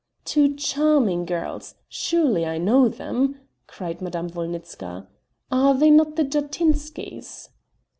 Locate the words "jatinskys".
6.23-7.49